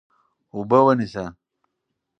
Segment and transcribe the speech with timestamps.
[0.53, 1.23] اوبه ونیسه.